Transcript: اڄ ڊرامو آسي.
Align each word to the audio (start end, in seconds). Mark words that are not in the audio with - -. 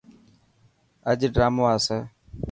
اڄ 1.09 1.19
ڊرامو 1.33 1.63
آسي. 1.73 1.99